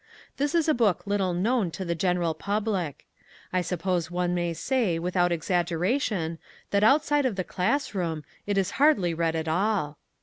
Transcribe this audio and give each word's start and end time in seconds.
This 0.37 0.55
is 0.55 0.67
a 0.67 0.73
book 0.73 1.05
little 1.05 1.31
known 1.35 1.69
to 1.77 1.85
the 1.85 1.93
general 1.93 2.33
public. 2.33 3.05
I 3.53 3.61
suppose 3.61 4.09
one 4.09 4.33
may 4.33 4.51
say 4.51 4.97
without 4.97 5.31
exaggeration 5.31 6.39
that 6.71 6.83
outside 6.83 7.27
of 7.27 7.35
the 7.35 7.43
class 7.43 7.93
room 7.93 8.23
it 8.47 8.57
is 8.57 8.71
hardly 8.81 9.13
read 9.13 9.35
at 9.35 9.47
all. 9.47 9.99